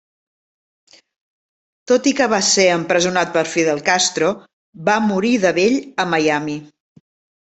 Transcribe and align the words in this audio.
Tot 1.91 2.07
i 2.11 2.13
que 2.19 2.27
va 2.31 2.39
ser 2.47 2.65
empresonat 2.75 3.35
per 3.35 3.43
Fidel 3.51 3.81
Castro, 3.89 4.31
va 4.89 4.97
morir 5.11 5.35
de 5.45 5.53
vell 5.59 5.77
a 6.05 6.07
Miami. 6.15 6.57